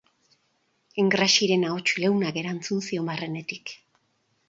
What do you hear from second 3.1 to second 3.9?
barrenetik.